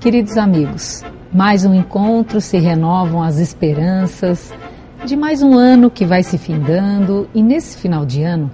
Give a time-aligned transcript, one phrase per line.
[0.00, 4.50] Queridos amigos, mais um encontro se renovam as esperanças
[5.04, 8.50] de mais um ano que vai se findando e nesse final de ano,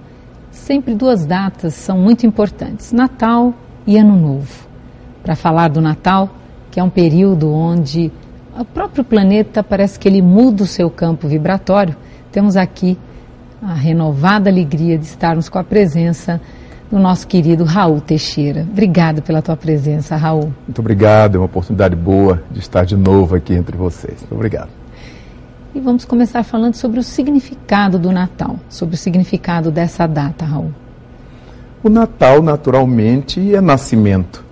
[0.51, 3.53] sempre duas datas são muito importantes: Natal
[3.87, 4.67] e Ano Novo.
[5.23, 6.29] Para falar do Natal,
[6.69, 8.11] que é um período onde
[8.59, 11.95] o próprio planeta parece que ele muda o seu campo vibratório,
[12.29, 12.97] temos aqui
[13.61, 16.41] a renovada alegria de estarmos com a presença
[16.91, 18.65] do nosso querido Raul Teixeira.
[18.69, 20.53] Obrigado pela tua presença, Raul.
[20.65, 24.19] Muito obrigado, é uma oportunidade boa de estar de novo aqui entre vocês.
[24.21, 24.69] Muito obrigado.
[25.75, 30.71] E vamos começar falando sobre o significado do Natal, sobre o significado dessa data, Raul.
[31.83, 34.43] O Natal, naturalmente, é nascimento.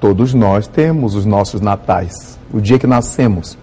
[0.00, 3.56] Todos nós temos os nossos natais, o dia que nascemos.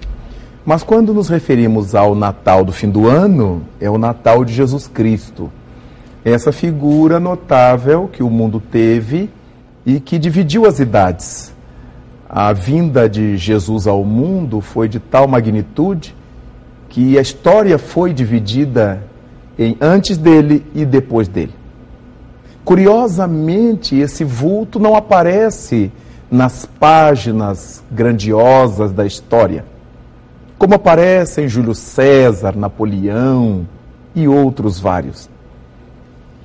[0.65, 4.87] Mas quando nos referimos ao Natal do fim do ano, é o Natal de Jesus
[4.87, 5.51] Cristo.
[6.25, 9.29] Essa figura notável que o mundo teve
[9.85, 11.53] e que dividiu as idades.
[12.27, 16.15] A vinda de Jesus ao mundo foi de tal magnitude
[16.89, 19.03] que a história foi dividida
[19.59, 21.53] em antes dele e depois dele.
[22.63, 25.91] Curiosamente, esse vulto não aparece
[26.31, 29.63] nas páginas grandiosas da história,
[30.57, 33.67] como aparecem Júlio César, Napoleão
[34.15, 35.34] e outros vários.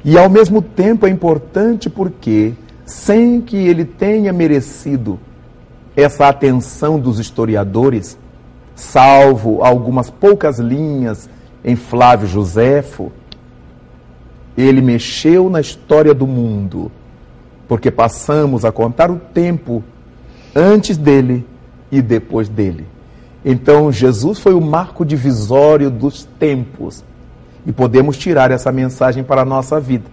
[0.05, 2.55] E ao mesmo tempo é importante porque,
[2.87, 5.19] sem que ele tenha merecido
[5.95, 8.19] essa atenção dos historiadores,
[8.75, 11.29] salvo algumas poucas linhas
[11.62, 13.12] em Flávio Joséfo,
[14.57, 16.91] ele mexeu na história do mundo,
[17.69, 19.85] porque passamos a contar o tempo
[20.55, 21.47] antes dele
[21.92, 22.87] e depois dele.
[23.45, 27.05] Então, Jesus foi o marco divisório dos tempos
[27.71, 30.07] e podemos tirar essa mensagem para a nossa vida.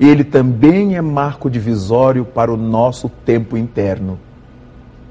[0.00, 4.18] Ele também é marco divisório para o nosso tempo interno.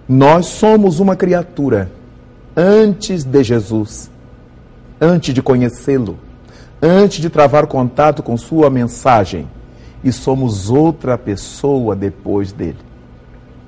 [0.06, 1.90] Nós somos uma criatura
[2.58, 4.12] antes de Jesus,
[5.00, 6.18] antes de conhecê-lo,
[6.81, 9.48] antes de travar contato com sua mensagem,
[10.04, 12.80] e somos outra pessoa depois dele.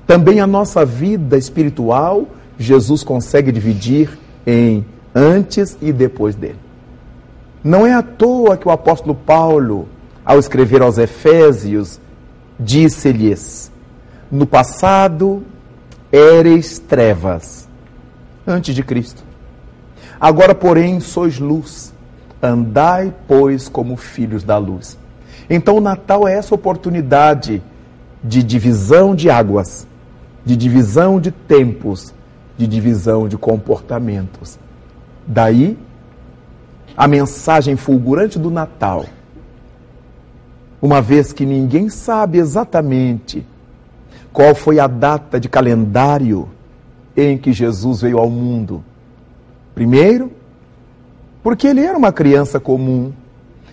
[0.06, 2.25] Também a nossa vida espiritual,
[2.59, 4.09] Jesus consegue dividir
[4.46, 6.59] em antes e depois dele.
[7.63, 9.88] Não é à toa que o apóstolo Paulo,
[10.25, 12.00] ao escrever aos Efésios,
[12.59, 13.72] disse-lhes:
[14.29, 15.44] No passado
[16.12, 17.68] eres trevas
[18.46, 19.24] antes de Cristo.
[20.19, 21.94] Agora, porém, sois luz.
[22.41, 24.97] Andai, pois, como filhos da luz.
[25.50, 27.63] Então, o Natal é essa oportunidade
[28.22, 29.88] de divisão de águas,
[30.45, 32.13] de divisão de tempos,
[32.57, 34.59] de divisão de comportamentos.
[35.25, 35.78] Daí,
[36.96, 39.06] a mensagem fulgurante do Natal.
[40.81, 43.46] Uma vez que ninguém sabe exatamente
[44.34, 46.50] qual foi a data de calendário
[47.16, 48.84] em que Jesus veio ao mundo?
[49.76, 50.31] Primeiro,
[51.44, 53.14] porque ele era uma criança comum,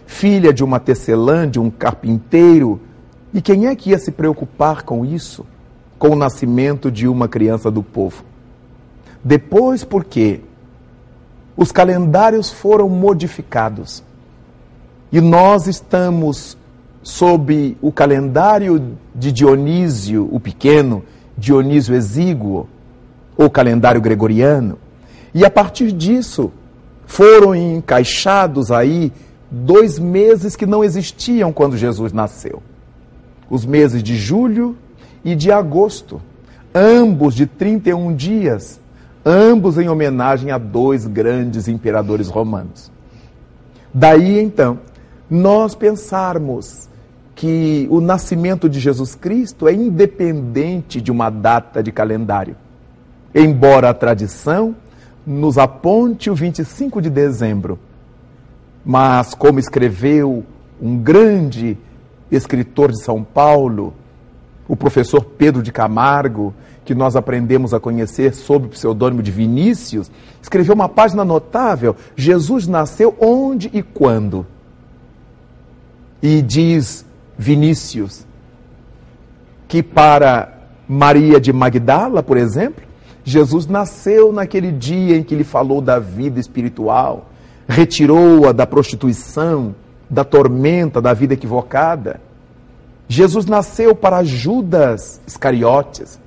[0.07, 2.81] filha de uma tecelã, de um carpinteiro,
[3.33, 5.47] e quem é que ia se preocupar com isso?
[5.99, 8.25] Com o nascimento de uma criança do povo.
[9.25, 10.41] Depois, porque
[11.61, 14.03] os calendários foram modificados.
[15.13, 16.57] E nós estamos
[17.03, 21.05] sob o calendário de Dionísio o Pequeno,
[21.37, 22.67] Dionísio Exíguo,
[23.37, 24.79] ou calendário gregoriano.
[25.35, 26.51] E a partir disso,
[27.05, 29.13] foram encaixados aí
[29.51, 32.63] dois meses que não existiam quando Jesus nasceu:
[33.51, 34.79] os meses de julho
[35.23, 36.23] e de agosto,
[36.75, 38.80] ambos de 31 dias,
[39.25, 42.91] ambos em homenagem a dois grandes imperadores romanos.
[43.93, 44.79] Daí então,
[45.29, 46.89] nós pensarmos
[47.35, 52.57] que o nascimento de Jesus Cristo é independente de uma data de calendário.
[53.35, 54.75] Embora a tradição
[55.27, 57.79] nos aponte o 25 de dezembro,
[58.85, 60.45] mas como escreveu
[60.81, 61.79] um grande
[62.31, 63.95] escritor de São Paulo,
[64.67, 70.11] o professor Pedro de Camargo, que nós aprendemos a conhecer sob o pseudônimo de Vinícius,
[70.43, 74.47] escreveu uma página notável: Jesus nasceu onde e quando?
[76.23, 77.05] E diz
[77.39, 78.27] Vinícius
[79.71, 80.53] que para
[80.89, 82.83] Maria de Magdala, por exemplo,
[83.23, 87.31] Jesus nasceu naquele dia em que ele falou da vida espiritual,
[87.69, 89.73] retirou-a da prostituição,
[90.11, 92.21] da tormenta, da vida equivocada.
[93.07, 96.19] Jesus nasceu para Judas Iscariotes,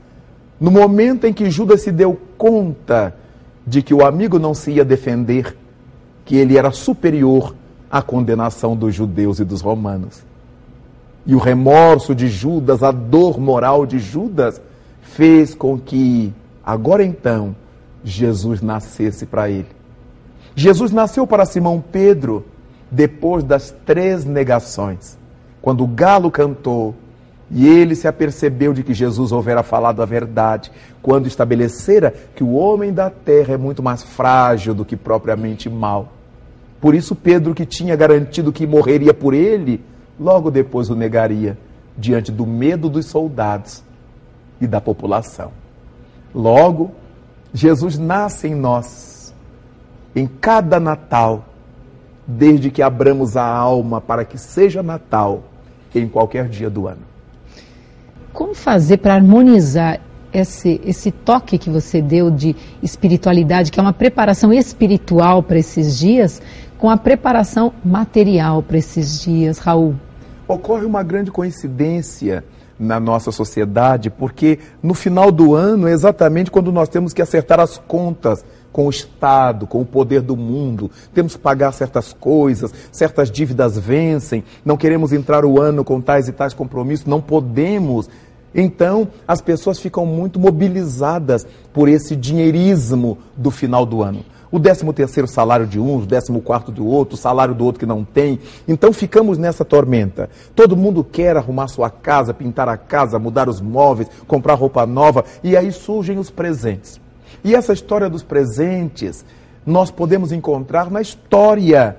[0.63, 3.13] no momento em que Judas se deu conta
[3.67, 5.57] de que o amigo não se ia defender,
[6.23, 7.53] que ele era superior
[7.91, 10.23] à condenação dos judeus e dos romanos.
[11.25, 14.61] E o remorso de Judas, a dor moral de Judas,
[15.01, 16.33] fez com que
[16.65, 17.53] agora então
[18.01, 19.67] Jesus nascesse para ele.
[20.55, 22.45] Jesus nasceu para Simão Pedro
[22.89, 25.17] depois das três negações.
[25.61, 26.95] Quando o galo cantou
[27.51, 32.53] e ele se apercebeu de que Jesus houvera falado a verdade, quando estabelecera que o
[32.53, 36.13] homem da terra é muito mais frágil do que propriamente mal.
[36.81, 39.83] Por isso, Pedro, que tinha garantido que morreria por ele,
[40.19, 41.57] logo depois o negaria,
[41.97, 43.83] diante do medo dos soldados
[44.59, 45.51] e da população.
[46.33, 46.91] Logo,
[47.53, 49.33] Jesus nasce em nós,
[50.15, 51.45] em cada Natal,
[52.25, 55.43] desde que abramos a alma para que seja Natal
[55.93, 57.12] em qualquer dia do ano.
[58.33, 60.01] Como fazer para harmonizar
[60.33, 65.99] esse, esse toque que você deu de espiritualidade, que é uma preparação espiritual para esses
[65.99, 66.41] dias,
[66.79, 69.95] com a preparação material para esses dias, Raul?
[70.47, 72.43] Ocorre uma grande coincidência
[72.79, 77.59] na nossa sociedade, porque no final do ano é exatamente quando nós temos que acertar
[77.59, 78.43] as contas
[78.73, 80.91] com o Estado, com o poder do mundo.
[81.13, 86.27] Temos que pagar certas coisas, certas dívidas vencem, não queremos entrar o ano com tais
[86.27, 88.09] e tais compromissos, não podemos.
[88.53, 94.93] Então, as pessoas ficam muito mobilizadas por esse dinheirismo do final do ano o 13
[94.93, 98.03] terceiro salário de um, o 14 quarto do outro, o salário do outro que não
[98.03, 98.39] tem.
[98.67, 100.29] Então ficamos nessa tormenta.
[100.55, 105.25] Todo mundo quer arrumar sua casa, pintar a casa, mudar os móveis, comprar roupa nova,
[105.43, 107.01] e aí surgem os presentes.
[107.43, 109.25] E essa história dos presentes
[109.65, 111.97] nós podemos encontrar na história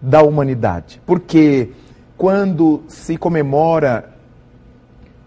[0.00, 1.00] da humanidade.
[1.06, 1.70] Porque
[2.16, 4.10] quando se comemora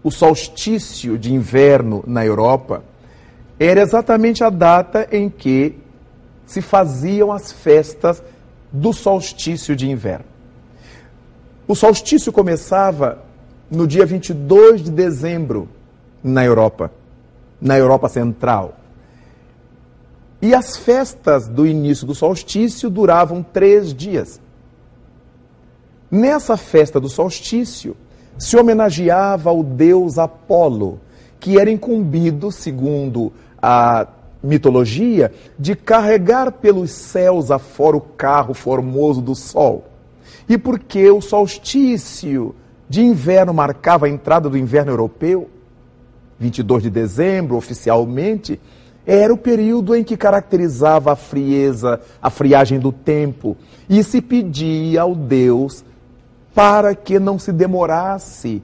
[0.02, 2.82] o solstício de inverno na Europa,
[3.58, 5.76] era exatamente a data em que
[6.46, 8.22] se faziam as festas
[8.72, 10.24] do solstício de inverno.
[11.66, 13.18] O solstício começava
[13.70, 15.68] no dia 22 de dezembro
[16.22, 16.90] na Europa,
[17.60, 18.74] na Europa Central.
[20.40, 24.40] E as festas do início do solstício duravam três dias.
[26.10, 27.96] Nessa festa do solstício,
[28.38, 31.00] se homenageava ao deus Apolo,
[31.40, 34.06] que era incumbido, segundo a
[34.42, 39.84] mitologia de carregar pelos céus afora o carro formoso do sol.
[40.48, 42.54] E porque o solstício
[42.88, 45.50] de inverno marcava a entrada do inverno europeu,
[46.38, 48.60] 22 de dezembro, oficialmente,
[49.08, 53.56] era o período em que caracterizava a frieza, a friagem do tempo,
[53.88, 55.82] e se pedia ao Deus
[56.54, 58.62] para que não se demorasse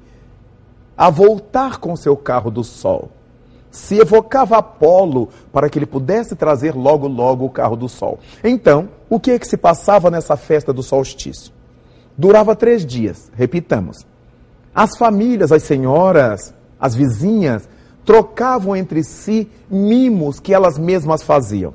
[0.97, 3.11] a voltar com seu carro do sol
[3.75, 8.21] se evocava Apolo para que ele pudesse trazer logo, logo o carro do sol.
[8.43, 11.53] Então, o que é que se passava nessa festa do solstício?
[12.17, 14.07] Durava três dias, repitamos.
[14.73, 17.69] As famílias, as senhoras, as vizinhas,
[18.05, 21.75] trocavam entre si mimos que elas mesmas faziam.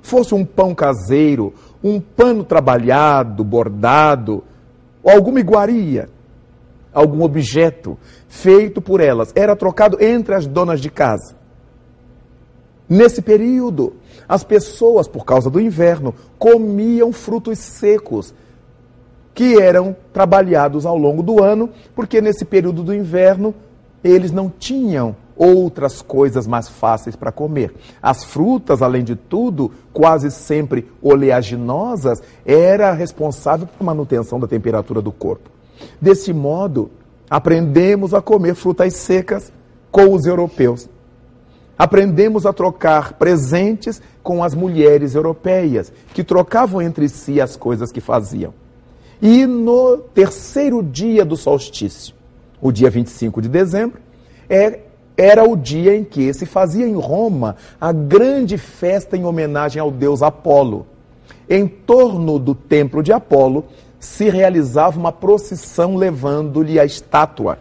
[0.00, 4.42] Fosse um pão caseiro, um pano trabalhado, bordado,
[5.02, 6.08] ou alguma iguaria,
[6.92, 7.98] algum objeto
[8.28, 11.36] feito por elas era trocado entre as donas de casa.
[12.88, 13.94] Nesse período,
[14.28, 18.34] as pessoas, por causa do inverno, comiam frutos secos
[19.34, 23.54] que eram trabalhados ao longo do ano, porque nesse período do inverno
[24.02, 27.74] eles não tinham outras coisas mais fáceis para comer.
[28.02, 35.12] As frutas, além de tudo, quase sempre oleaginosas, era responsável pela manutenção da temperatura do
[35.12, 35.50] corpo.
[36.00, 36.90] Desse modo,
[37.28, 39.52] aprendemos a comer frutas secas
[39.90, 40.88] com os europeus.
[41.76, 48.00] Aprendemos a trocar presentes com as mulheres europeias, que trocavam entre si as coisas que
[48.00, 48.54] faziam.
[49.20, 52.14] E no terceiro dia do solstício,
[52.60, 54.00] o dia 25 de dezembro,
[54.48, 54.80] é,
[55.16, 59.90] era o dia em que se fazia em Roma a grande festa em homenagem ao
[59.90, 60.86] deus Apolo.
[61.48, 63.64] Em torno do templo de Apolo
[64.00, 67.58] se realizava uma procissão levando-lhe a estátua.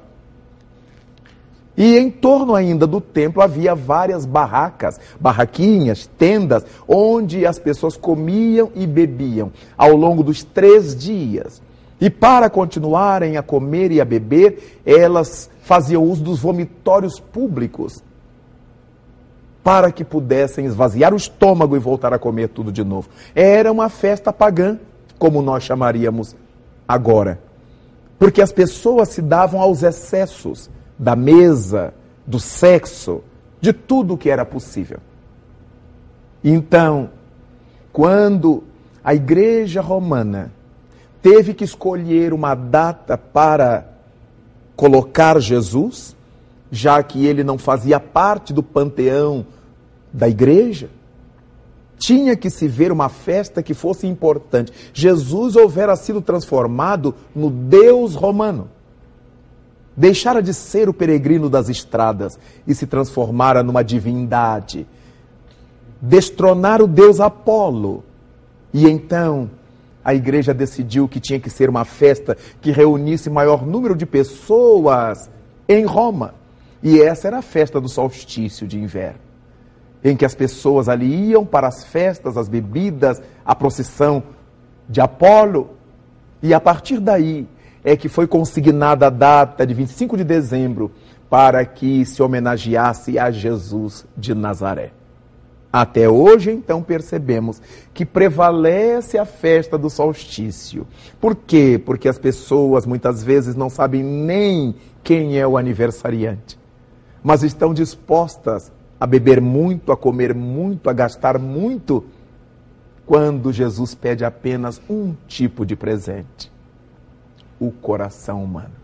[1.76, 8.72] E em torno ainda do templo havia várias barracas, barraquinhas, tendas, onde as pessoas comiam
[8.76, 11.62] e bebiam ao longo dos três dias.
[12.00, 18.04] E para continuarem a comer e a beber, elas faziam uso dos vomitórios públicos
[19.64, 23.10] para que pudessem esvaziar o estômago e voltar a comer tudo de novo.
[23.34, 24.78] Era uma festa pagã
[25.18, 26.36] como nós chamaríamos
[26.86, 27.40] agora.
[28.20, 31.94] Porque as pessoas se davam aos excessos da mesa,
[32.28, 33.24] do sexo,
[33.62, 35.00] de tudo o que era possível.
[36.44, 37.10] Então,
[37.94, 38.66] quando
[39.02, 40.52] a igreja romana
[41.22, 43.93] teve que escolher uma data para
[44.76, 46.16] colocar Jesus,
[46.72, 49.46] já que ele não fazia parte do panteão
[50.12, 50.90] da igreja.
[51.98, 54.74] Tinha que se ver uma festa que fosse importante.
[54.94, 58.70] Jesus houvera sido transformado no Deus romano.
[59.96, 62.38] Deixara de ser o peregrino das estradas
[62.68, 64.88] e se transformara numa divindade.
[66.02, 68.04] Destronar o Deus Apolo.
[68.74, 69.50] E então
[70.04, 75.30] a igreja decidiu que tinha que ser uma festa que reunisse maior número de pessoas
[75.68, 76.36] em Roma.
[76.82, 79.20] E essa era a festa do solstício de inverno,
[80.04, 84.22] em que as pessoas ali iam para as festas, as bebidas, a procissão
[84.90, 85.72] de Apolo.
[86.42, 87.48] E a partir daí
[87.84, 90.92] é que foi consignada a data de 25 de dezembro
[91.30, 94.92] para que se homenageasse a Jesus de Nazaré.
[95.74, 97.60] Até hoje, então, percebemos
[97.96, 100.86] que prevalece a festa do solstício.
[101.20, 101.82] Por quê?
[101.84, 106.60] Porque as pessoas muitas vezes não sabem nem quem é o aniversariante,
[107.24, 112.06] mas estão dispostas a beber muito, a comer muito, a gastar muito,
[113.04, 116.52] quando Jesus pede apenas um tipo de presente:
[117.60, 118.76] o coração humano.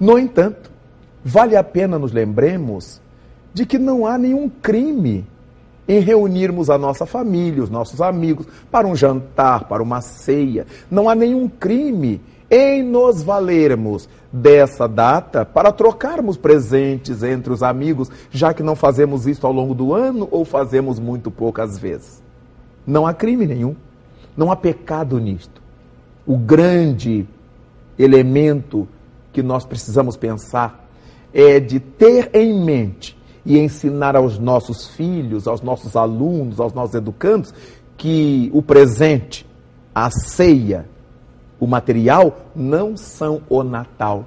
[0.00, 0.68] No entanto,
[1.24, 3.00] vale a pena nos lembremos
[3.54, 5.29] de que não há nenhum crime
[5.90, 10.64] em reunirmos a nossa família, os nossos amigos, para um jantar, para uma ceia.
[10.88, 18.08] Não há nenhum crime em nos valermos dessa data para trocarmos presentes entre os amigos,
[18.30, 22.22] já que não fazemos isso ao longo do ano ou fazemos muito poucas vezes.
[22.86, 23.74] Não há crime nenhum,
[24.36, 25.60] não há pecado nisto.
[26.24, 27.26] O grande
[27.98, 28.86] elemento
[29.32, 30.88] que nós precisamos pensar
[31.34, 36.94] é de ter em mente e ensinar aos nossos filhos, aos nossos alunos, aos nossos
[36.94, 37.54] educandos,
[37.96, 39.46] que o presente,
[39.94, 40.86] a ceia,
[41.58, 44.26] o material não são o Natal.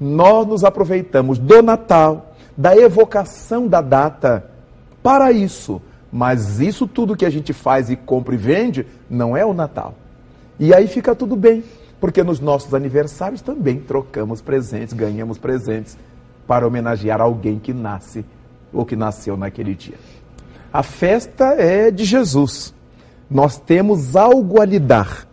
[0.00, 4.48] Nós nos aproveitamos do Natal, da evocação da data,
[5.02, 5.80] para isso.
[6.12, 9.94] Mas isso tudo que a gente faz e compra e vende não é o Natal.
[10.60, 11.64] E aí fica tudo bem,
[11.98, 15.96] porque nos nossos aniversários também trocamos presentes, ganhamos presentes
[16.46, 18.24] para homenagear alguém que nasce
[18.72, 19.96] ou que nasceu naquele dia.
[20.72, 22.74] A festa é de Jesus.
[23.30, 25.26] Nós temos algo a lhe dar.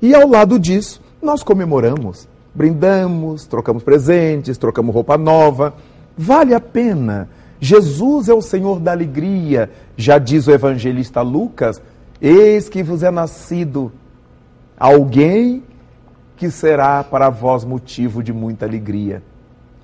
[0.00, 5.74] E ao lado disso, nós comemoramos, brindamos, trocamos presentes, trocamos roupa nova.
[6.16, 7.28] Vale a pena.
[7.60, 11.80] Jesus é o Senhor da alegria, já diz o evangelista Lucas:
[12.20, 13.92] Eis que vos é nascido
[14.78, 15.62] alguém
[16.36, 19.22] que será para vós motivo de muita alegria.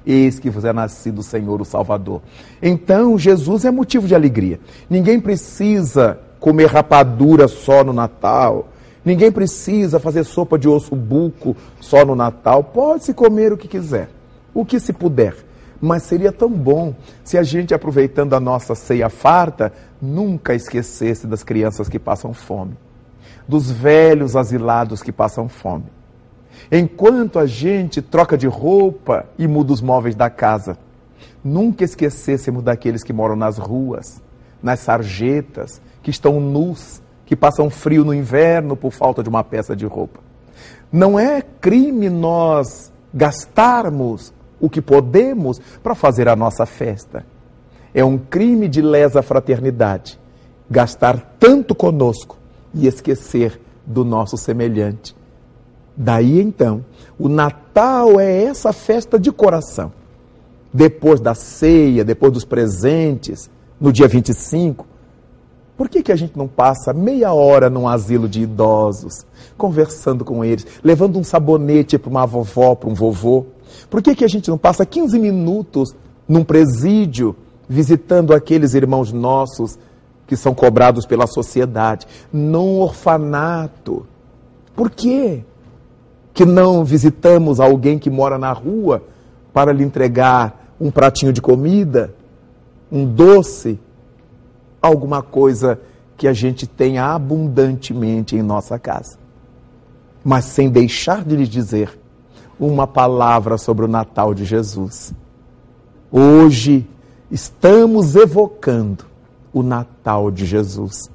[0.06, 2.22] Eis que vos é nascido o Senhor, o Salvador.
[2.62, 4.60] Então, Jesus é motivo de alegria.
[4.88, 8.68] Ninguém precisa comer rapadura só no Natal.
[9.04, 12.62] Ninguém precisa fazer sopa de osso buco só no Natal.
[12.62, 14.08] Pode-se comer o que quiser,
[14.54, 15.34] o que se puder.
[15.80, 16.94] Mas seria tão bom
[17.25, 22.76] se a gente, aproveitando a nossa ceia farta, nunca esquecesse das crianças que passam fome,
[23.46, 25.95] dos velhos asilados que passam fome
[26.70, 30.76] Enquanto a gente troca de roupa e muda os móveis da casa,
[31.44, 34.23] nunca esquecêssemos daqueles que moram nas ruas,
[34.62, 39.76] nas sarjetas, que estão nus, que passam frio no inverno por falta de uma peça
[39.76, 40.20] de roupa.
[40.90, 47.25] Não é crime nós gastarmos o que podemos para fazer a nossa festa.
[47.94, 50.18] É um crime de lesa fraternidade
[50.68, 52.37] gastar tanto conosco
[52.75, 55.14] e esquecer do nosso semelhante.
[55.96, 56.84] Daí então,
[57.18, 59.92] o Natal é essa festa de coração.
[60.72, 63.48] Depois da ceia, depois dos presentes,
[63.80, 64.86] no dia 25,
[65.76, 69.26] por que, que a gente não passa meia hora num asilo de idosos,
[69.56, 73.46] conversando com eles, levando um sabonete para uma vovó, para um vovô?
[73.90, 75.94] Por que, que a gente não passa 15 minutos
[76.26, 77.36] num presídio,
[77.68, 79.78] visitando aqueles irmãos nossos
[80.26, 84.06] que são cobrados pela sociedade, num orfanato?
[84.74, 85.44] Por quê?
[86.36, 89.02] Que não visitamos alguém que mora na rua
[89.54, 92.14] para lhe entregar um pratinho de comida,
[92.92, 93.80] um doce,
[94.82, 95.80] alguma coisa
[96.14, 99.16] que a gente tenha abundantemente em nossa casa.
[100.22, 101.98] Mas sem deixar de lhe dizer
[102.60, 105.14] uma palavra sobre o Natal de Jesus.
[106.12, 106.86] Hoje
[107.30, 109.06] estamos evocando
[109.54, 111.10] o Natal de Jesus.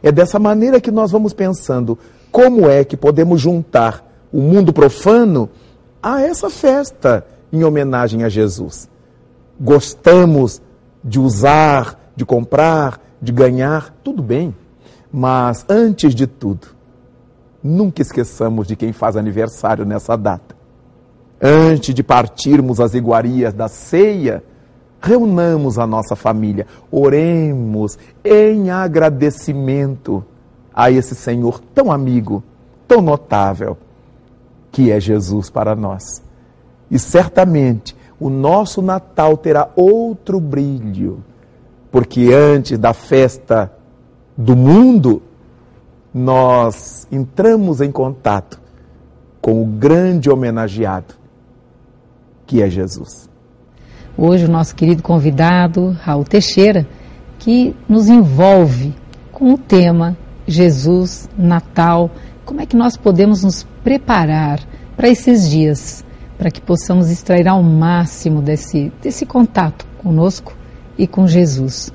[0.00, 1.98] É dessa maneira que nós vamos pensando
[2.30, 5.48] como é que podemos juntar o mundo profano
[6.02, 8.90] a essa festa em homenagem a Jesus.
[9.60, 10.60] Gostamos
[11.04, 14.52] de usar, de comprar, de ganhar, tudo bem.
[15.12, 16.66] Mas antes de tudo,
[17.62, 20.56] nunca esqueçamos de quem faz aniversário nessa data.
[21.40, 24.42] Antes de partirmos as iguarias da ceia,
[25.00, 30.24] reunamos a nossa família, oremos em agradecimento
[30.74, 32.42] a esse Senhor tão amigo,
[32.88, 33.78] tão notável,
[34.74, 36.20] que é Jesus para nós.
[36.90, 41.22] E certamente o nosso Natal terá outro brilho,
[41.92, 43.72] porque antes da festa
[44.36, 45.22] do mundo,
[46.12, 48.60] nós entramos em contato
[49.40, 51.14] com o grande homenageado,
[52.44, 53.30] que é Jesus.
[54.18, 56.84] Hoje, o nosso querido convidado, Raul Teixeira,
[57.38, 58.92] que nos envolve
[59.30, 60.16] com o tema
[60.48, 62.10] Jesus, Natal.
[62.44, 64.60] Como é que nós podemos nos preparar
[64.96, 66.04] para esses dias,
[66.36, 70.54] para que possamos extrair ao máximo desse, desse contato conosco
[70.98, 71.90] e com Jesus?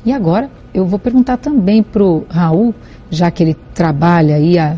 [0.04, 2.74] E agora eu vou perguntar também para o Raul,
[3.10, 4.78] já que ele trabalha aí a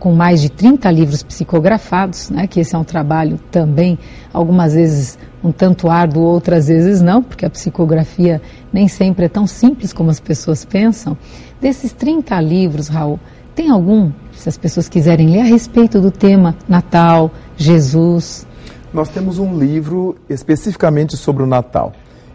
[0.00, 3.98] com mais de 30 livros psicografados, né, que esse é um trabalho também,
[4.32, 8.40] algumas vezes um tanto árduo, outras vezes não, porque a psicografia
[8.72, 11.16] nem sempre é tão simples como as pessoas pensam.
[11.60, 13.20] Desses 30 livros, Raul,
[13.54, 18.46] tem algum, se as pessoas quiserem ler a respeito do tema Natal, Jesus?
[18.92, 21.92] Nós temos um livro especificamente sobre o Natal,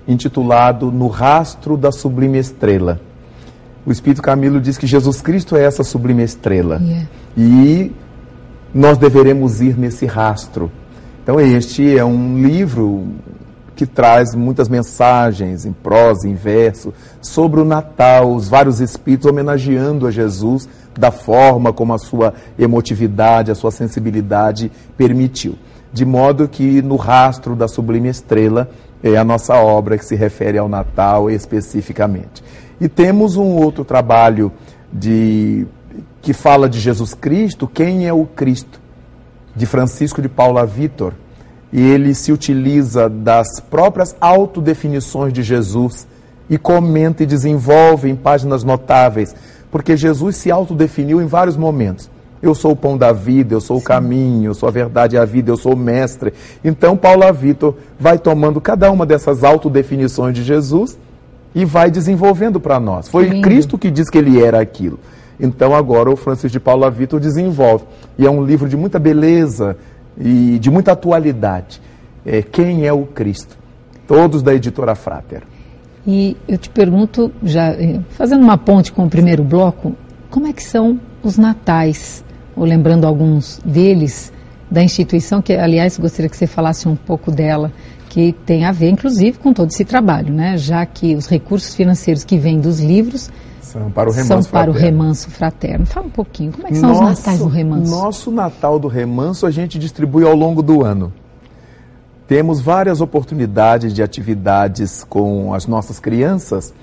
[0.07, 3.01] intitulado No Rastro da Sublime Estrela.
[3.85, 6.81] O Espírito Camilo diz que Jesus Cristo é essa sublime estrela.
[6.81, 7.07] Yeah.
[7.37, 7.91] E
[8.73, 10.71] nós deveremos ir nesse rastro.
[11.21, 13.07] Então, este é um livro
[13.75, 20.07] que traz muitas mensagens em prosa, em verso, sobre o Natal, os vários espíritos homenageando
[20.07, 20.67] a Jesus
[20.97, 25.55] da forma como a sua emotividade, a sua sensibilidade permitiu.
[25.91, 28.69] De modo que no rastro da sublime estrela
[29.03, 32.43] é a nossa obra que se refere ao Natal especificamente.
[32.79, 34.51] E temos um outro trabalho
[34.91, 35.65] de
[36.21, 38.81] que fala de Jesus Cristo, quem é o Cristo,
[39.55, 41.13] de Francisco de Paula Vitor.
[41.71, 46.07] E ele se utiliza das próprias autodefinições de Jesus
[46.49, 49.35] e comenta e desenvolve em páginas notáveis,
[49.71, 52.09] porque Jesus se autodefiniu em vários momentos.
[52.41, 55.19] Eu sou o pão da vida, eu sou o caminho, eu sou a verdade e
[55.19, 56.33] a vida, eu sou o mestre.
[56.63, 60.97] Então, Paula Vitor vai tomando cada uma dessas autodefinições de Jesus
[61.55, 63.07] e vai desenvolvendo para nós.
[63.07, 63.41] Foi Lindo.
[63.41, 64.99] Cristo que disse que ele era aquilo.
[65.39, 67.85] Então agora o Francisco de Paula Vitor desenvolve.
[68.17, 69.77] E é um livro de muita beleza
[70.19, 71.81] e de muita atualidade.
[72.25, 73.57] É, Quem é o Cristo?
[74.05, 75.43] Todos da editora Frater.
[76.05, 79.95] E eu te pergunto, já eh, fazendo uma ponte com o primeiro bloco,
[80.29, 82.23] como é que são os natais?
[82.55, 84.31] Ou lembrando alguns deles
[84.69, 87.71] da instituição, que aliás gostaria que você falasse um pouco dela
[88.15, 90.57] que tem a ver, inclusive, com todo esse trabalho, né?
[90.57, 94.47] já que os recursos financeiros que vêm dos livros são para o remanso, são para
[94.49, 94.71] fraterno.
[94.71, 95.85] O remanso fraterno.
[95.85, 97.91] Fala um pouquinho, como é que são nosso, os natais do remanso?
[97.91, 101.11] Nosso Natal do remanso a gente distribui ao longo do ano.
[102.25, 106.73] Temos várias oportunidades de atividades com as nossas crianças,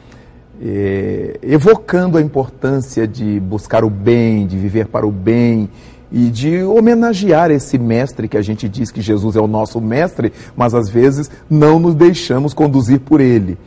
[0.60, 5.70] eh, evocando a importância de buscar o bem, de viver para o bem
[6.12, 10.32] e de homenagear esse mestre que a gente diz que Jesus é o nosso mestre,
[10.54, 13.58] mas às vezes não nos deixamos conduzir por ele.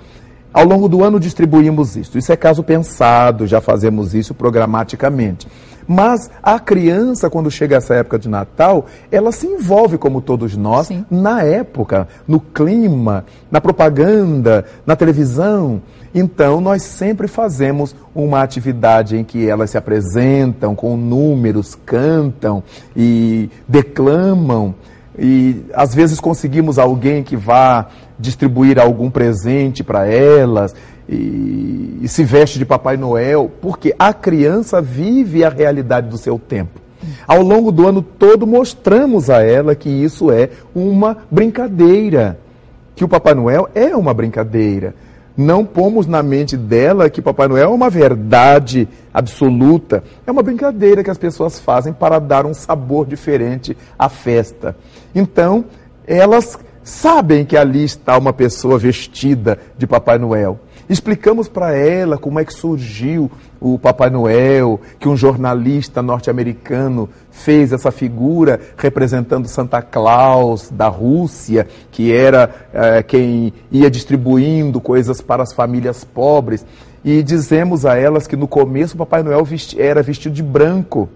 [0.54, 2.18] Ao longo do ano distribuímos isso.
[2.18, 5.48] Isso é caso pensado, já fazemos isso programaticamente.
[5.88, 10.88] Mas a criança, quando chega essa época de Natal, ela se envolve, como todos nós,
[10.88, 11.06] Sim.
[11.12, 15.82] na época, no clima, na propaganda, na televisão.
[16.18, 22.64] Então, nós sempre fazemos uma atividade em que elas se apresentam com números, cantam
[22.96, 24.74] e declamam.
[25.20, 30.74] E às vezes conseguimos alguém que vá distribuir algum presente para elas
[31.08, 36.40] e, e, se veste de Papai Noel, porque a criança vive a realidade do seu
[36.40, 36.80] tempo.
[37.28, 42.40] Ao longo do ano todo mostramos a ela que isso é uma brincadeira,
[42.96, 44.96] que o Papai Noel é uma brincadeira
[45.38, 50.04] não pomos na mente dela que Papai Noel é uma verdade absoluta.
[50.26, 54.76] É uma brincadeira que as pessoas fazem para dar um sabor diferente à festa.
[55.14, 55.66] Então,
[56.08, 60.60] elas sabem que ali está uma pessoa vestida de Papai Noel.
[60.88, 67.74] Explicamos para ela como é que surgiu o Papai Noel, que um jornalista norte-americano fez
[67.74, 75.42] essa figura representando Santa Claus da Rússia, que era é, quem ia distribuindo coisas para
[75.42, 76.64] as famílias pobres.
[77.04, 81.10] E dizemos a elas que no começo o Papai Noel era vestido de branco.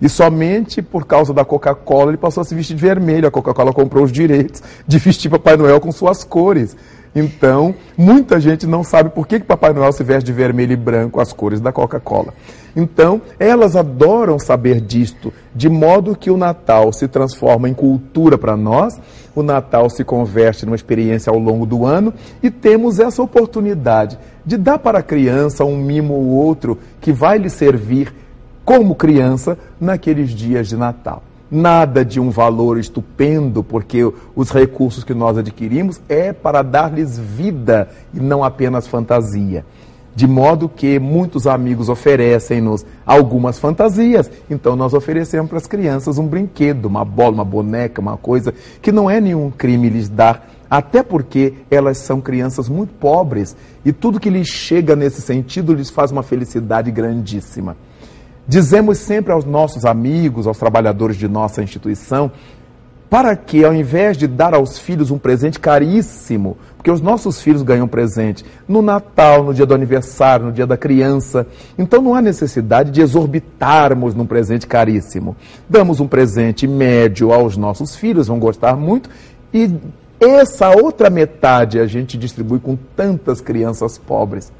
[0.00, 3.28] E somente por causa da Coca-Cola ele passou a se vestir de vermelho.
[3.28, 6.76] A Coca-Cola comprou os direitos de vestir Papai Noel com suas cores.
[7.18, 10.76] Então, muita gente não sabe por que, que Papai Noel se veste de vermelho e
[10.76, 12.32] branco, as cores da Coca-Cola.
[12.76, 18.56] Então, elas adoram saber disto, de modo que o Natal se transforma em cultura para
[18.56, 19.00] nós,
[19.34, 24.56] o Natal se converte numa experiência ao longo do ano e temos essa oportunidade de
[24.56, 28.14] dar para a criança um mimo ou outro que vai lhe servir
[28.64, 34.00] como criança naqueles dias de Natal nada de um valor estupendo, porque
[34.34, 39.64] os recursos que nós adquirimos é para dar-lhes vida e não apenas fantasia.
[40.14, 46.26] De modo que muitos amigos oferecem-nos algumas fantasias, então nós oferecemos para as crianças um
[46.26, 51.04] brinquedo, uma bola, uma boneca, uma coisa que não é nenhum crime lhes dar, até
[51.04, 56.10] porque elas são crianças muito pobres e tudo que lhes chega nesse sentido lhes faz
[56.10, 57.76] uma felicidade grandíssima.
[58.48, 62.32] Dizemos sempre aos nossos amigos, aos trabalhadores de nossa instituição,
[63.10, 67.62] para que, ao invés de dar aos filhos um presente caríssimo, porque os nossos filhos
[67.62, 71.46] ganham presente no Natal, no dia do aniversário, no dia da criança,
[71.78, 75.36] então não há necessidade de exorbitarmos num presente caríssimo.
[75.68, 79.10] Damos um presente médio aos nossos filhos, vão gostar muito,
[79.52, 79.70] e
[80.18, 84.50] essa outra metade a gente distribui com tantas crianças pobres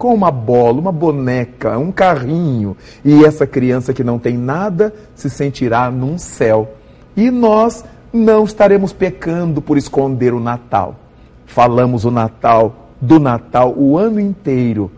[0.00, 5.28] com uma bola, uma boneca, um carrinho, e essa criança que não tem nada se
[5.28, 6.70] sentirá num céu.
[7.14, 10.96] E nós não estaremos pecando por esconder o Natal.
[11.44, 14.90] Falamos o Natal, do Natal, o ano inteiro,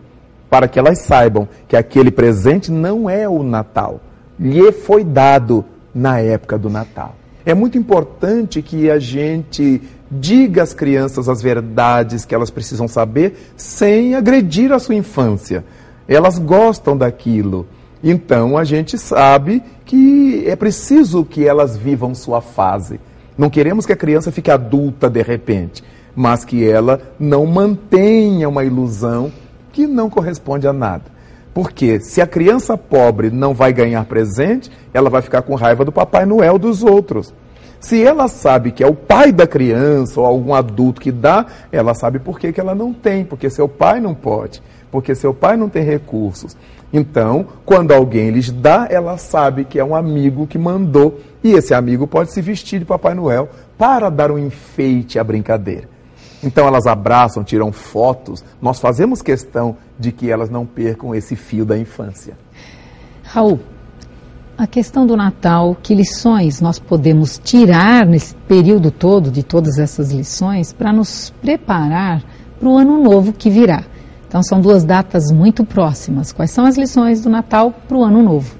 [0.49, 3.99] para que elas saibam que aquele presente não é o Natal,
[4.39, 7.13] lhe foi dado na época do Natal.
[7.45, 9.81] É muito importante que a gente
[10.19, 15.63] diga às crianças as verdades que elas precisam saber sem agredir a sua infância.
[16.07, 17.65] Elas gostam daquilo.
[18.03, 22.99] Então a gente sabe que é preciso que elas vivam sua fase.
[23.37, 25.83] Não queremos que a criança fique adulta de repente,
[26.15, 29.31] mas que ela não mantenha uma ilusão
[29.71, 31.05] que não corresponde a nada.
[31.53, 35.91] Porque se a criança pobre não vai ganhar presente, ela vai ficar com raiva do
[35.91, 37.33] Papai Noel dos outros.
[37.83, 41.93] Se ela sabe que é o pai da criança ou algum adulto que dá, ela
[41.93, 45.57] sabe por que, que ela não tem, porque seu pai não pode, porque seu pai
[45.57, 46.55] não tem recursos.
[46.93, 51.73] Então, quando alguém lhes dá, ela sabe que é um amigo que mandou, e esse
[51.73, 55.89] amigo pode se vestir de Papai Noel para dar um enfeite à brincadeira.
[56.41, 58.45] Então elas abraçam, tiram fotos.
[58.61, 62.37] Nós fazemos questão de que elas não percam esse fio da infância.
[63.23, 63.59] Raul,
[64.63, 70.13] a questão do Natal, que lições nós podemos tirar nesse período todo de todas essas
[70.13, 72.23] lições para nos preparar
[72.57, 73.83] para o ano novo que virá?
[74.25, 76.31] Então, são duas datas muito próximas.
[76.31, 78.55] Quais são as lições do Natal para o ano novo?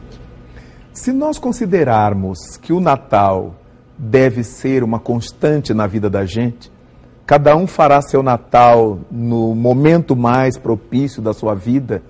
[0.92, 3.56] Se nós considerarmos que o Natal
[3.98, 6.70] deve ser uma constante na vida da gente,
[7.26, 12.04] cada um fará seu Natal no momento mais propício da sua vida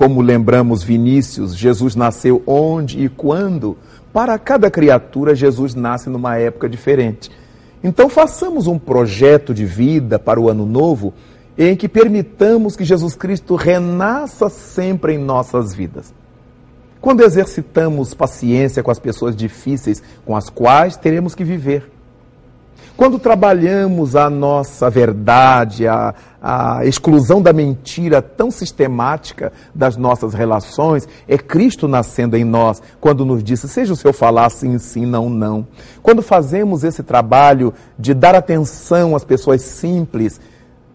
[0.00, 3.76] como lembramos Vinícius, Jesus nasceu onde e quando?
[4.10, 7.30] Para cada criatura, Jesus nasce numa época diferente.
[7.84, 11.12] Então, façamos um projeto de vida para o ano novo
[11.58, 16.14] em que permitamos que Jesus Cristo renasça sempre em nossas vidas.
[16.98, 21.90] Quando exercitamos paciência com as pessoas difíceis com as quais teremos que viver
[22.96, 31.08] quando trabalhamos a nossa verdade, a, a exclusão da mentira tão sistemática das nossas relações,
[31.26, 35.30] é Cristo nascendo em nós, quando nos disse, seja o seu falar sim, sim, não,
[35.30, 35.66] não.
[36.02, 40.40] Quando fazemos esse trabalho de dar atenção às pessoas simples,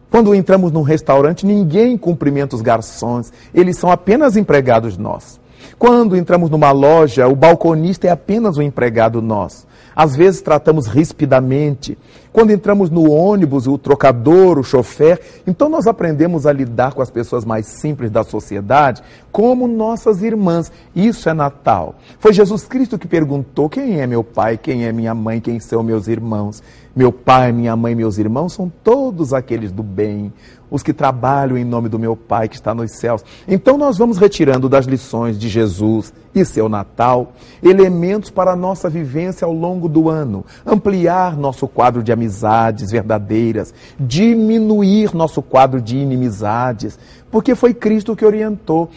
[0.10, 5.40] quando entramos num restaurante, ninguém cumprimenta os garçons, eles são apenas empregados nossos.
[5.78, 9.68] Quando entramos numa loja, o balconista é apenas um empregado nosso.
[9.96, 11.98] Às vezes tratamos rispidamente.
[12.34, 17.10] Quando entramos no ônibus, o trocador, o chofer, então nós aprendemos a lidar com as
[17.10, 20.70] pessoas mais simples da sociedade como nossas irmãs.
[20.94, 21.96] Isso é Natal.
[22.20, 25.82] Foi Jesus Cristo que perguntou: quem é meu pai, quem é minha mãe, quem são
[25.82, 26.62] meus irmãos?
[26.94, 30.32] Meu pai, minha mãe, meus irmãos são todos aqueles do bem,
[30.76, 33.24] os que trabalham em nome do meu Pai que está nos céus.
[33.48, 37.32] Então nós vamos retirando das lições de Jesus e seu Natal
[37.64, 43.74] elementos para a nossa vivência ao longo do ano, ampliar nosso quadro de amizades verdadeiras,
[43.98, 47.00] diminuir nosso quadro de inimizades,
[47.32, 48.90] porque foi Cristo que orientou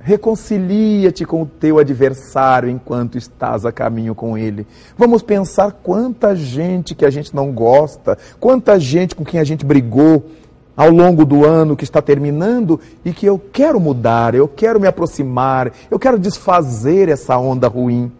[0.00, 4.66] Reconcilia-te com o teu adversário enquanto estás a caminho com ele.
[4.96, 9.66] Vamos pensar quanta gente que a gente não gosta, quanta gente com quem a gente
[9.66, 10.24] brigou
[10.78, 14.86] ao longo do ano que está terminando e que eu quero mudar, eu quero me
[14.86, 18.12] aproximar, eu quero desfazer essa onda ruim.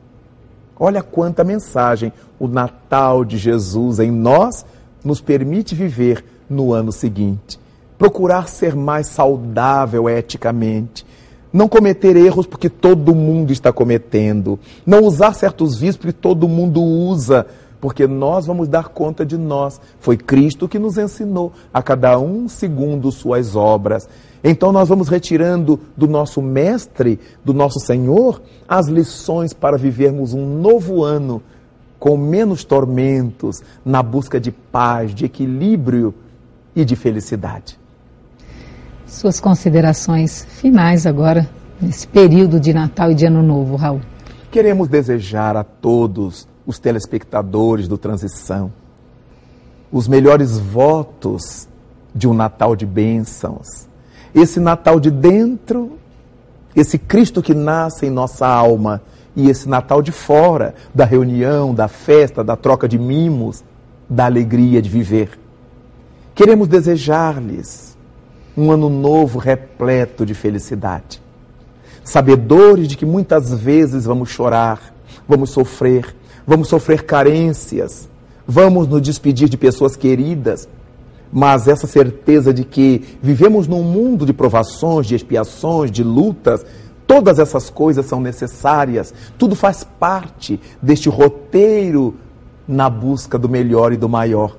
[0.77, 4.67] Olha quanta mensagem o Natal de Jesus em nós
[5.05, 7.61] nos permite viver no ano seguinte.
[7.97, 11.07] Procurar ser mais saudável eticamente,
[11.53, 14.59] não cometer erros porque todo mundo está cometendo.
[14.85, 17.47] Não usar certos vícios porque todo mundo usa.
[17.81, 19.81] Porque nós vamos dar conta de nós.
[20.01, 24.09] Foi Cristo que nos ensinou a cada um segundo suas obras.
[24.43, 30.61] Então nós vamos retirando do nosso Mestre, do nosso Senhor, as lições para vivermos um
[30.61, 31.43] novo ano
[31.99, 36.15] com menos tormentos, na busca de paz, de equilíbrio
[36.75, 37.79] e de felicidade.
[39.05, 41.49] Suas considerações finais agora,
[41.81, 44.01] nesse período de Natal e de Ano Novo, Raul.
[44.51, 48.71] Queremos desejar a todos os telespectadores do Transição
[49.91, 51.69] os melhores votos
[52.15, 53.89] de um Natal de bênçãos.
[54.35, 55.99] Esse Natal de dentro,
[56.77, 59.03] esse Cristo que nasce em nossa alma
[59.35, 63.65] e esse Natal de fora, da reunião, da festa, da troca de mimos,
[64.09, 65.39] da alegria de viver.
[66.35, 67.97] Queremos desejar-lhes
[68.57, 71.23] um ano novo repleto de felicidade.
[72.05, 74.95] Sabedores de que muitas vezes vamos chorar,
[75.29, 76.15] vamos sofrer,
[76.49, 78.09] vamos sofrer carências,
[78.47, 80.67] vamos nos despedir de pessoas queridas,
[81.31, 86.65] mas essa certeza de que vivemos num mundo de provações, de expiações, de lutas,
[87.07, 92.15] todas essas coisas são necessárias, tudo faz parte deste roteiro
[92.67, 94.57] na busca do melhor e do maior,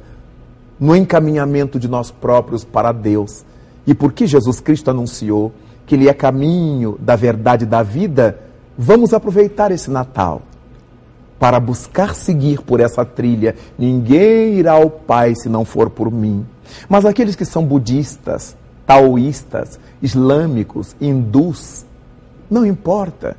[0.80, 3.44] no encaminhamento de nós próprios para Deus.
[3.88, 5.52] E porque Jesus Cristo anunciou
[5.88, 8.40] que Ele é caminho da verdade da vida,
[8.78, 10.44] vamos aproveitar esse Natal
[11.40, 13.56] para buscar seguir por essa trilha.
[13.78, 16.46] Ninguém irá ao Pai se não for por mim.
[16.88, 21.86] Mas aqueles que são budistas, taoístas, islâmicos, hindus,
[22.52, 23.38] não importa.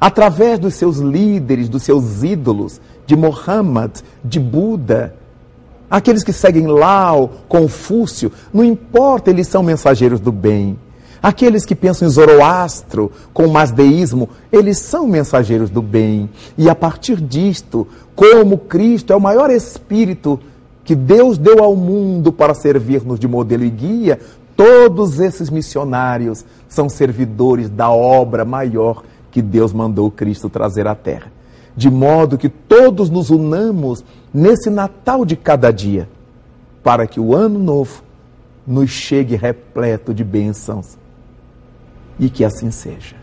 [0.00, 5.14] Através dos seus líderes, dos seus ídolos, de Muhammad, de Buda,
[5.88, 10.76] Aqueles que seguem Lao, Confúcio, não importa, eles são mensageiros do bem.
[11.22, 16.28] Aqueles que pensam em Zoroastro, com masdeísmo, eles são mensageiros do bem.
[16.56, 20.38] E a partir disto, como Cristo é o maior espírito
[20.84, 24.20] que Deus deu ao mundo para servir-nos de modelo e guia,
[24.56, 31.36] todos esses missionários são servidores da obra maior que Deus mandou Cristo trazer à terra
[31.76, 34.02] de modo que todos nos unamos
[34.32, 36.08] nesse Natal de cada dia,
[36.82, 38.02] para que o ano novo
[38.66, 40.96] nos chegue repleto de bênçãos.
[42.18, 43.16] E que assim seja.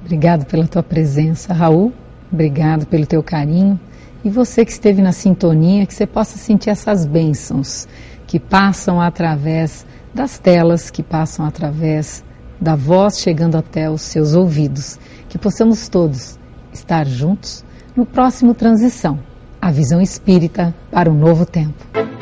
[0.00, 1.92] Obrigado pela tua presença, Raul.
[2.32, 3.78] Obrigado pelo teu carinho.
[4.24, 7.86] E você que esteve na sintonia, que você possa sentir essas bênçãos
[8.26, 12.24] que passam através das telas, que passam através
[12.60, 14.98] da voz chegando até os seus ouvidos.
[15.28, 16.38] Que possamos todos
[16.72, 17.64] estar juntos
[17.94, 19.18] no próximo Transição,
[19.60, 22.15] a visão espírita para um novo tempo.